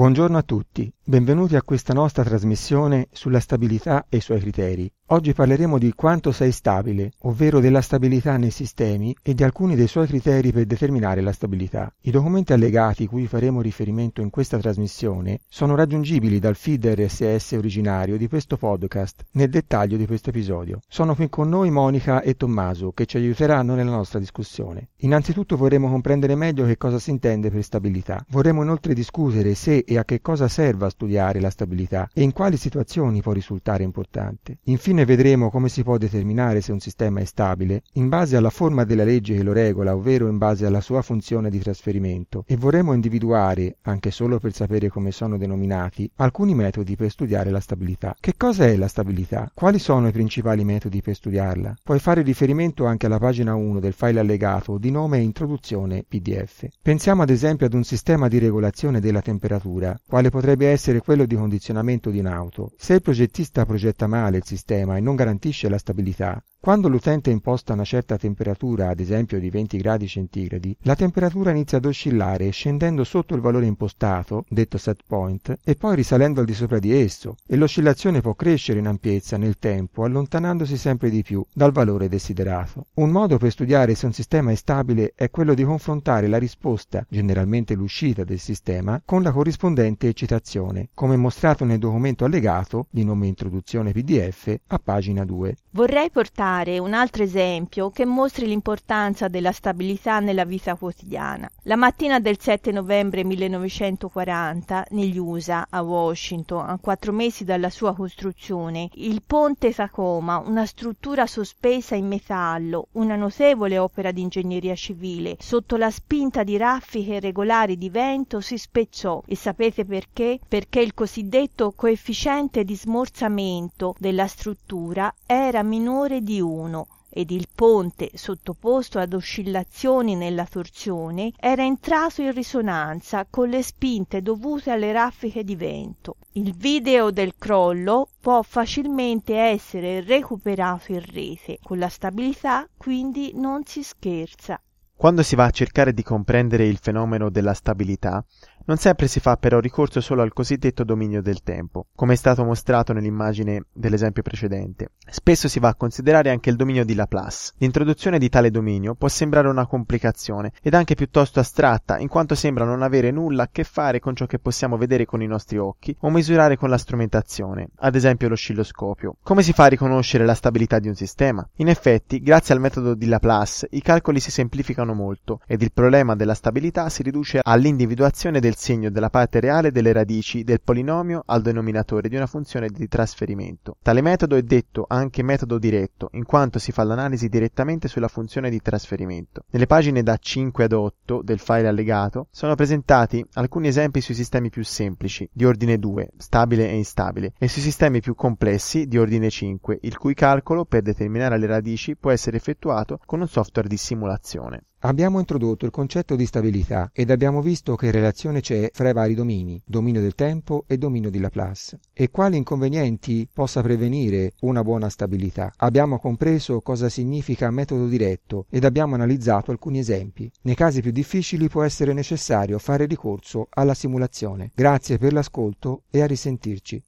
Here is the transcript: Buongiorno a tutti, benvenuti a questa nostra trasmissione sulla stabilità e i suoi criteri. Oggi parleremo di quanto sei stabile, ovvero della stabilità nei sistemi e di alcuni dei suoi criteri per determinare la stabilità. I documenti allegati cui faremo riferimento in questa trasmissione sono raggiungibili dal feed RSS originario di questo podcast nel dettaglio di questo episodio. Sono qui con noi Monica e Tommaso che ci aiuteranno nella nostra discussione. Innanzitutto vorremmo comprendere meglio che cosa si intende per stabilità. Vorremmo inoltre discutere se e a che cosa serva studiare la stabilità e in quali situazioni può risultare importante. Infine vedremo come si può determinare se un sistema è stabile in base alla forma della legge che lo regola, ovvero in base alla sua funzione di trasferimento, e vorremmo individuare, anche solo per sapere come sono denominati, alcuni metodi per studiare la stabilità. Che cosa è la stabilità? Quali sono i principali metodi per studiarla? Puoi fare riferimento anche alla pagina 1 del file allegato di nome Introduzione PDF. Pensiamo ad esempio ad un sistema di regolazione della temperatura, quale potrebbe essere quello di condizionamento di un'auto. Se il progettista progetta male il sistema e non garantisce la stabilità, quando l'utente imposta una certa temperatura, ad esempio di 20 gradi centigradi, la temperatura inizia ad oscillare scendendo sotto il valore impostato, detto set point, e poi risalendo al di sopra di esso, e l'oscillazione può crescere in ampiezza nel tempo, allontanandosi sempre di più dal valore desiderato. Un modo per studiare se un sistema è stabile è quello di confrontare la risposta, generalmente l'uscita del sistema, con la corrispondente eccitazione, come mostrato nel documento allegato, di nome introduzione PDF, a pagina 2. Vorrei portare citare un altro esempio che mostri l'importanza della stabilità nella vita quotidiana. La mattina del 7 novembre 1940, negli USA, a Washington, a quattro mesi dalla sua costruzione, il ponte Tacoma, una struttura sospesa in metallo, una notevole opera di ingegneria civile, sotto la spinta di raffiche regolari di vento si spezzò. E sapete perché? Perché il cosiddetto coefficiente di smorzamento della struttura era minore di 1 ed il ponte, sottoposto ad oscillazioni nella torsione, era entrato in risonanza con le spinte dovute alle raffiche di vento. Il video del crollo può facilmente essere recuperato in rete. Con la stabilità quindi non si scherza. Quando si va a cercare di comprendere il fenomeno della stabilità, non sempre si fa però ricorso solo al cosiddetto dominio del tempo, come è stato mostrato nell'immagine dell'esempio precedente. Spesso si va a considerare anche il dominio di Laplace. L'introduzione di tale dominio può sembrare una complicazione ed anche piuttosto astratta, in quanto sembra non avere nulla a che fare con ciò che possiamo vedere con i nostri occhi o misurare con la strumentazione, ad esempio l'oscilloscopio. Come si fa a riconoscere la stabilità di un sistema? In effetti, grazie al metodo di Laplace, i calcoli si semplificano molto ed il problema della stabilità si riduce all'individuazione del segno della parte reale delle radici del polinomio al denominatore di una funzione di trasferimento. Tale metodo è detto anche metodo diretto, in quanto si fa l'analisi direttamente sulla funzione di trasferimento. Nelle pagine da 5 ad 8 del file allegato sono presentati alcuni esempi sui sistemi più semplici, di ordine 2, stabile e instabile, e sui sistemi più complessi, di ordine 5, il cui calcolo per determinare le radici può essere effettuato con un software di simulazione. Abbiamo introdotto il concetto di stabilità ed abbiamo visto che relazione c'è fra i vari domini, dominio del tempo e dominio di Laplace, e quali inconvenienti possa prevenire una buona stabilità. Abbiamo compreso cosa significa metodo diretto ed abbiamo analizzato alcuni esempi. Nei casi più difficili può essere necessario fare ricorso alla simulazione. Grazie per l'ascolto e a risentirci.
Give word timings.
Buongiorno 0.00 0.38
a 0.38 0.42
tutti, 0.42 0.90
benvenuti 1.10 1.56
a 1.56 1.62
questa 1.64 1.92
nostra 1.92 2.22
trasmissione 2.22 3.08
sulla 3.10 3.40
stabilità 3.40 4.06
e 4.08 4.18
i 4.18 4.20
suoi 4.20 4.38
criteri. 4.38 4.88
Oggi 5.06 5.32
parleremo 5.32 5.76
di 5.76 5.92
quanto 5.92 6.30
sei 6.30 6.52
stabile, 6.52 7.10
ovvero 7.22 7.58
della 7.58 7.80
stabilità 7.80 8.36
nei 8.36 8.52
sistemi 8.52 9.12
e 9.20 9.34
di 9.34 9.42
alcuni 9.42 9.74
dei 9.74 9.88
suoi 9.88 10.06
criteri 10.06 10.52
per 10.52 10.66
determinare 10.66 11.20
la 11.20 11.32
stabilità. 11.32 11.92
I 12.02 12.12
documenti 12.12 12.52
allegati 12.52 13.08
cui 13.08 13.26
faremo 13.26 13.60
riferimento 13.60 14.20
in 14.20 14.30
questa 14.30 14.58
trasmissione 14.58 15.40
sono 15.48 15.74
raggiungibili 15.74 16.38
dal 16.38 16.54
feed 16.54 16.86
RSS 16.86 17.52
originario 17.58 18.16
di 18.16 18.28
questo 18.28 18.56
podcast 18.56 19.24
nel 19.32 19.50
dettaglio 19.50 19.96
di 19.96 20.06
questo 20.06 20.30
episodio. 20.30 20.78
Sono 20.86 21.16
qui 21.16 21.28
con 21.28 21.48
noi 21.48 21.72
Monica 21.72 22.22
e 22.22 22.36
Tommaso 22.36 22.92
che 22.92 23.06
ci 23.06 23.16
aiuteranno 23.16 23.74
nella 23.74 23.90
nostra 23.90 24.20
discussione. 24.20 24.90
Innanzitutto 24.98 25.56
vorremmo 25.56 25.90
comprendere 25.90 26.36
meglio 26.36 26.66
che 26.66 26.76
cosa 26.76 27.00
si 27.00 27.10
intende 27.10 27.50
per 27.50 27.64
stabilità. 27.64 28.24
Vorremmo 28.28 28.62
inoltre 28.62 28.94
discutere 28.94 29.56
se 29.56 29.78
e 29.84 29.98
a 29.98 30.04
che 30.04 30.20
cosa 30.20 30.46
serva 30.46 30.88
studiare 31.00 31.40
la 31.40 31.48
stabilità 31.48 32.10
e 32.12 32.20
in 32.20 32.32
quali 32.32 32.58
situazioni 32.58 33.22
può 33.22 33.32
risultare 33.32 33.82
importante. 33.82 34.58
Infine 34.64 35.06
vedremo 35.06 35.48
come 35.48 35.70
si 35.70 35.82
può 35.82 35.96
determinare 35.96 36.60
se 36.60 36.72
un 36.72 36.80
sistema 36.80 37.20
è 37.20 37.24
stabile 37.24 37.82
in 37.94 38.10
base 38.10 38.36
alla 38.36 38.50
forma 38.50 38.84
della 38.84 39.04
legge 39.04 39.34
che 39.34 39.42
lo 39.42 39.54
regola, 39.54 39.94
ovvero 39.94 40.28
in 40.28 40.36
base 40.36 40.66
alla 40.66 40.82
sua 40.82 41.00
funzione 41.00 41.48
di 41.48 41.58
trasferimento, 41.58 42.44
e 42.46 42.56
vorremmo 42.56 42.92
individuare, 42.92 43.76
anche 43.82 44.10
solo 44.10 44.38
per 44.38 44.52
sapere 44.52 44.90
come 44.90 45.10
sono 45.10 45.38
denominati, 45.38 46.10
alcuni 46.16 46.54
metodi 46.54 46.96
per 46.96 47.10
studiare 47.10 47.50
la 47.50 47.60
stabilità. 47.60 48.14
Che 48.20 48.34
cosa 48.36 48.66
è 48.66 48.76
la 48.76 48.88
stabilità? 48.88 49.50
Quali 49.54 49.78
sono 49.78 50.08
i 50.08 50.12
principali 50.12 50.64
metodi 50.64 51.00
per 51.00 51.14
studiarla? 51.14 51.76
Puoi 51.82 51.98
fare 51.98 52.20
riferimento 52.20 52.84
anche 52.84 53.06
alla 53.06 53.18
pagina 53.18 53.54
1 53.54 53.80
del 53.80 53.94
file 53.94 54.20
allegato 54.20 54.76
di 54.76 54.90
nome 54.90 55.18
Introduzione 55.18 56.04
PDF. 56.06 56.66
Pensiamo 56.82 57.22
ad 57.22 57.30
esempio 57.30 57.66
ad 57.66 57.72
un 57.72 57.84
sistema 57.84 58.28
di 58.28 58.38
regolazione 58.38 59.00
della 59.00 59.22
temperatura, 59.22 59.98
quale 60.06 60.28
potrebbe 60.28 60.68
essere 60.68 60.79
quello 61.02 61.26
di 61.26 61.36
condizionamento 61.36 62.10
di 62.10 62.18
un'auto. 62.18 62.72
Se 62.76 62.94
il 62.94 63.02
progettista 63.02 63.66
progetta 63.66 64.06
male 64.06 64.38
il 64.38 64.44
sistema 64.44 64.96
e 64.96 65.00
non 65.00 65.14
garantisce 65.14 65.68
la 65.68 65.78
stabilità, 65.78 66.42
quando 66.62 66.88
l'utente 66.88 67.30
imposta 67.30 67.72
una 67.72 67.84
certa 67.84 68.18
temperatura, 68.18 68.90
ad 68.90 69.00
esempio 69.00 69.40
di 69.40 69.48
20 69.48 69.78
gradi 69.78 70.06
centigradi, 70.06 70.76
la 70.82 70.94
temperatura 70.94 71.52
inizia 71.52 71.78
ad 71.78 71.86
oscillare 71.86 72.50
scendendo 72.50 73.02
sotto 73.02 73.34
il 73.34 73.40
valore 73.40 73.64
impostato, 73.64 74.44
detto 74.46 74.76
set 74.76 75.00
point, 75.06 75.58
e 75.64 75.74
poi 75.74 75.96
risalendo 75.96 76.40
al 76.40 76.44
di 76.44 76.52
sopra 76.52 76.78
di 76.78 76.94
esso, 76.94 77.36
e 77.46 77.56
l'oscillazione 77.56 78.20
può 78.20 78.34
crescere 78.34 78.78
in 78.78 78.88
ampiezza 78.88 79.38
nel 79.38 79.58
tempo, 79.58 80.04
allontanandosi 80.04 80.76
sempre 80.76 81.08
di 81.08 81.22
più 81.22 81.42
dal 81.50 81.72
valore 81.72 82.10
desiderato. 82.10 82.88
Un 82.96 83.08
modo 83.08 83.38
per 83.38 83.52
studiare 83.52 83.94
se 83.94 84.04
un 84.04 84.12
sistema 84.12 84.50
è 84.50 84.54
stabile 84.54 85.12
è 85.14 85.30
quello 85.30 85.54
di 85.54 85.64
confrontare 85.64 86.26
la 86.26 86.36
risposta, 86.36 87.06
generalmente 87.08 87.72
l'uscita 87.74 88.22
del 88.22 88.38
sistema, 88.38 89.00
con 89.02 89.22
la 89.22 89.32
corrispondente 89.32 90.08
eccitazione, 90.08 90.90
come 90.92 91.16
mostrato 91.16 91.64
nel 91.64 91.78
documento 91.78 92.26
allegato, 92.26 92.86
di 92.90 93.02
nome 93.02 93.28
introduzione 93.28 93.92
PDF, 93.92 94.54
a 94.66 94.78
pagina 94.78 95.24
2. 95.24 95.56
Vorrei 95.70 96.10
portare 96.10 96.48
citare 96.50 96.78
un 96.80 96.94
altro 96.94 97.22
esempio 97.22 97.90
che 97.90 98.04
mostri 98.04 98.46
l'importanza 98.46 99.28
della 99.28 99.52
stabilità 99.52 100.18
nella 100.18 100.44
vita 100.44 100.74
quotidiana. 100.74 101.48
La 101.64 101.76
mattina 101.76 102.18
del 102.18 102.40
7 102.40 102.72
novembre 102.72 103.22
1940, 103.22 104.86
negli 104.90 105.16
USA, 105.16 105.68
a 105.70 105.80
Washington, 105.82 106.68
a 106.68 106.78
quattro 106.80 107.12
mesi 107.12 107.44
dalla 107.44 107.70
sua 107.70 107.94
costruzione, 107.94 108.88
il 108.94 109.22
ponte 109.24 109.72
Tacoma, 109.72 110.38
una 110.38 110.66
struttura 110.66 111.26
sospesa 111.26 111.94
in 111.94 112.08
metallo, 112.08 112.88
una 112.92 113.14
notevole 113.14 113.78
opera 113.78 114.10
di 114.10 114.22
ingegneria 114.22 114.74
civile, 114.74 115.36
sotto 115.38 115.76
la 115.76 115.90
spinta 115.90 116.42
di 116.42 116.56
raffiche 116.56 117.20
regolari 117.20 117.78
di 117.78 117.90
vento 117.90 118.40
si 118.40 118.58
spezzò. 118.58 119.22
E 119.26 119.36
sapete 119.36 119.84
perché? 119.84 120.40
Perché 120.48 120.80
il 120.80 120.94
cosiddetto 120.94 121.72
coefficiente 121.76 122.64
di 122.64 122.74
smorzamento 122.74 123.94
della 123.98 124.26
struttura 124.26 125.14
era 125.26 125.62
minore 125.62 126.22
di 126.22 126.39
1 126.40 126.86
ed 127.10 127.30
il 127.32 127.48
ponte, 127.52 128.10
sottoposto 128.14 128.98
ad 128.98 129.12
oscillazioni 129.12 130.14
nella 130.14 130.46
torsione, 130.46 131.32
era 131.38 131.64
entrato 131.64 132.22
in 132.22 132.32
risonanza 132.32 133.26
con 133.28 133.48
le 133.48 133.62
spinte 133.62 134.22
dovute 134.22 134.70
alle 134.70 134.92
raffiche 134.92 135.42
di 135.42 135.56
vento. 135.56 136.16
Il 136.32 136.54
video 136.54 137.10
del 137.10 137.34
crollo 137.36 138.08
può 138.20 138.42
facilmente 138.42 139.36
essere 139.36 140.02
recuperato 140.02 140.92
in 140.92 141.04
rete. 141.04 141.58
Con 141.62 141.78
la 141.78 141.88
stabilità 141.88 142.68
quindi 142.76 143.32
non 143.34 143.64
si 143.64 143.82
scherza. 143.82 144.60
Quando 145.00 145.22
si 145.22 145.34
va 145.34 145.46
a 145.46 145.50
cercare 145.50 145.94
di 145.94 146.02
comprendere 146.02 146.66
il 146.66 146.76
fenomeno 146.76 147.30
della 147.30 147.54
stabilità, 147.54 148.22
non 148.66 148.76
sempre 148.76 149.08
si 149.08 149.20
fa 149.20 149.36
però 149.36 149.58
ricorso 149.58 150.00
solo 150.00 150.22
al 150.22 150.32
cosiddetto 150.32 150.84
dominio 150.84 151.22
del 151.22 151.42
tempo, 151.42 151.86
come 151.94 152.12
è 152.12 152.16
stato 152.16 152.44
mostrato 152.44 152.92
nell'immagine 152.92 153.64
dell'esempio 153.72 154.22
precedente. 154.22 154.92
Spesso 155.10 155.48
si 155.48 155.58
va 155.58 155.68
a 155.68 155.74
considerare 155.74 156.30
anche 156.30 156.50
il 156.50 156.56
dominio 156.56 156.84
di 156.84 156.94
Laplace. 156.94 157.52
L'introduzione 157.58 158.18
di 158.18 158.28
tale 158.28 158.50
dominio 158.50 158.94
può 158.94 159.08
sembrare 159.08 159.48
una 159.48 159.66
complicazione 159.66 160.52
ed 160.62 160.74
anche 160.74 160.94
piuttosto 160.94 161.40
astratta, 161.40 161.98
in 161.98 162.08
quanto 162.08 162.34
sembra 162.34 162.64
non 162.64 162.82
avere 162.82 163.10
nulla 163.10 163.44
a 163.44 163.48
che 163.50 163.64
fare 163.64 163.98
con 163.98 164.14
ciò 164.14 164.26
che 164.26 164.38
possiamo 164.38 164.76
vedere 164.76 165.04
con 165.04 165.22
i 165.22 165.26
nostri 165.26 165.58
occhi 165.58 165.96
o 166.00 166.10
misurare 166.10 166.56
con 166.56 166.70
la 166.70 166.78
strumentazione, 166.78 167.70
ad 167.78 167.94
esempio 167.94 168.28
l'oscilloscopio. 168.28 169.16
Come 169.22 169.42
si 169.42 169.52
fa 169.52 169.64
a 169.64 169.68
riconoscere 169.68 170.24
la 170.24 170.34
stabilità 170.34 170.78
di 170.78 170.88
un 170.88 170.94
sistema? 170.94 171.46
In 171.56 171.68
effetti, 171.68 172.20
grazie 172.22 172.54
al 172.54 172.60
metodo 172.60 172.94
di 172.94 173.06
Laplace, 173.06 173.68
i 173.72 173.82
calcoli 173.82 174.20
si 174.20 174.30
semplificano 174.30 174.94
molto 174.94 175.40
ed 175.46 175.62
il 175.62 175.72
problema 175.72 176.14
della 176.14 176.34
stabilità 176.34 176.88
si 176.88 177.02
riduce 177.02 177.40
all'individuazione 177.42 178.40
del 178.40 178.49
segno 178.56 178.90
della 178.90 179.10
parte 179.10 179.40
reale 179.40 179.70
delle 179.70 179.92
radici 179.92 180.44
del 180.44 180.60
polinomio 180.60 181.22
al 181.26 181.42
denominatore 181.42 182.08
di 182.08 182.16
una 182.16 182.26
funzione 182.26 182.68
di 182.68 182.88
trasferimento. 182.88 183.76
Tale 183.82 184.00
metodo 184.00 184.36
è 184.36 184.42
detto 184.42 184.84
anche 184.88 185.22
metodo 185.22 185.58
diretto, 185.58 186.08
in 186.12 186.24
quanto 186.24 186.58
si 186.58 186.72
fa 186.72 186.84
l'analisi 186.84 187.28
direttamente 187.28 187.88
sulla 187.88 188.08
funzione 188.08 188.50
di 188.50 188.60
trasferimento. 188.60 189.44
Nelle 189.50 189.66
pagine 189.66 190.02
da 190.02 190.16
5 190.16 190.64
ad 190.64 190.72
8 190.72 191.22
del 191.22 191.38
file 191.38 191.68
allegato 191.68 192.28
sono 192.30 192.54
presentati 192.54 193.24
alcuni 193.34 193.68
esempi 193.68 194.00
sui 194.00 194.14
sistemi 194.14 194.50
più 194.50 194.64
semplici, 194.64 195.28
di 195.32 195.44
ordine 195.44 195.78
2, 195.78 196.10
stabile 196.16 196.68
e 196.68 196.76
instabile, 196.76 197.32
e 197.38 197.48
sui 197.48 197.62
sistemi 197.62 198.00
più 198.00 198.14
complessi, 198.14 198.86
di 198.86 198.98
ordine 198.98 199.30
5, 199.30 199.78
il 199.82 199.96
cui 199.98 200.14
calcolo 200.14 200.64
per 200.64 200.82
determinare 200.82 201.38
le 201.38 201.46
radici 201.46 201.96
può 201.96 202.10
essere 202.10 202.36
effettuato 202.36 203.00
con 203.06 203.20
un 203.20 203.28
software 203.28 203.68
di 203.68 203.76
simulazione. 203.76 204.64
Abbiamo 204.82 205.18
introdotto 205.18 205.66
il 205.66 205.70
concetto 205.70 206.16
di 206.16 206.24
stabilità 206.24 206.88
ed 206.94 207.10
abbiamo 207.10 207.42
visto 207.42 207.76
che 207.76 207.90
relazione 207.90 208.40
c'è 208.40 208.70
fra 208.72 208.88
i 208.88 208.94
vari 208.94 209.14
domini, 209.14 209.60
dominio 209.62 210.00
del 210.00 210.14
tempo 210.14 210.64
e 210.66 210.78
dominio 210.78 211.10
di 211.10 211.18
Laplace, 211.18 211.78
e 211.92 212.10
quali 212.10 212.38
inconvenienti 212.38 213.28
possa 213.30 213.60
prevenire 213.60 214.32
una 214.40 214.62
buona 214.62 214.88
stabilità. 214.88 215.52
Abbiamo 215.58 215.98
compreso 215.98 216.62
cosa 216.62 216.88
significa 216.88 217.50
metodo 217.50 217.88
diretto 217.88 218.46
ed 218.48 218.64
abbiamo 218.64 218.94
analizzato 218.94 219.50
alcuni 219.50 219.80
esempi. 219.80 220.30
Nei 220.42 220.54
casi 220.54 220.80
più 220.80 220.92
difficili 220.92 221.48
può 221.48 221.62
essere 221.62 221.92
necessario 221.92 222.58
fare 222.58 222.86
ricorso 222.86 223.48
alla 223.50 223.74
simulazione. 223.74 224.50
Grazie 224.54 224.96
per 224.96 225.12
l'ascolto 225.12 225.82
e 225.90 226.00
a 226.00 226.06
risentirci. 226.06 226.82